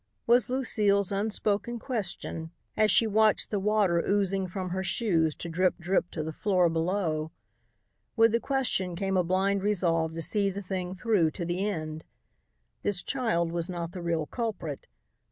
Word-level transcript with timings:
was 0.25 0.49
Lucile's 0.49 1.11
unspoken 1.11 1.77
question 1.77 2.49
as 2.75 2.89
she 2.89 3.05
watched 3.05 3.51
the 3.51 3.59
water 3.59 3.99
oozing 4.01 4.47
from 4.47 4.71
her 4.71 4.83
shoes 4.83 5.35
to 5.35 5.47
drip 5.47 5.77
drip 5.77 6.09
to 6.09 6.23
the 6.23 6.33
floor 6.33 6.69
below. 6.69 7.29
With 8.15 8.31
the 8.31 8.39
question 8.39 8.95
came 8.95 9.15
a 9.15 9.23
blind 9.23 9.61
resolve 9.61 10.15
to 10.15 10.23
see 10.23 10.49
the 10.49 10.63
thing 10.63 10.95
through 10.95 11.29
to 11.37 11.45
the 11.45 11.67
end. 11.69 12.03
This 12.81 13.03
child 13.03 13.51
was 13.51 13.69
not 13.69 13.91
the 13.91 14.01
real 14.01 14.25
culprit. 14.25 14.87